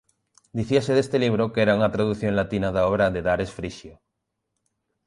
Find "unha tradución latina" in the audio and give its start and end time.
1.77-2.69